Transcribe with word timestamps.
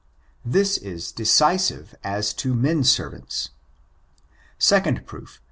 This 0.43 0.79
is 0.79 1.11
decisive 1.11 1.93
as 2.03 2.33
to 2.33 2.55
men 2.55 2.83
servants. 2.83 3.51
Second 4.57 5.05
proof. 5.05 5.39